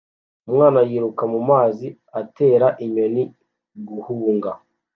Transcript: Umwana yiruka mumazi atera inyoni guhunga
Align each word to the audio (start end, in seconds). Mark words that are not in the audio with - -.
Umwana 0.49 0.79
yiruka 0.89 1.23
mumazi 1.33 1.87
atera 2.21 2.67
inyoni 2.83 3.23
guhunga 3.87 4.51